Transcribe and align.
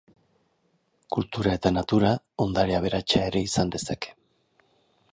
Kultura 1.15 1.53
eta 1.59 1.71
natura 1.77 2.15
ondare 2.49 2.77
aberatsa 2.81 3.23
ere 3.31 3.47
izan 3.53 3.75
dezake. 3.77 4.21